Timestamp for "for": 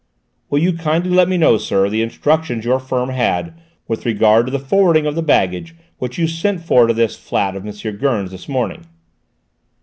6.63-6.87